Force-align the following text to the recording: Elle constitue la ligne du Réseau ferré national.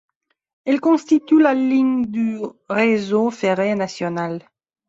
Elle 0.65 0.79
constitue 0.81 1.39
la 1.39 1.53
ligne 1.53 2.07
du 2.07 2.39
Réseau 2.71 3.29
ferré 3.29 3.75
national. 3.75 4.41